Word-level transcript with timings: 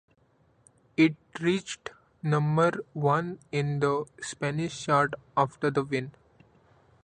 It 0.97 1.15
reached 1.39 1.91
number 2.23 2.83
one 2.93 3.37
in 3.51 3.81
the 3.81 4.05
Spanish 4.19 4.85
chart 4.85 5.13
after 5.37 5.69
the 5.69 5.83
win. 5.83 6.11